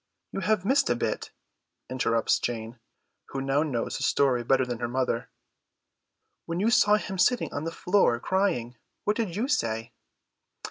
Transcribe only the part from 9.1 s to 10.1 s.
did you say?"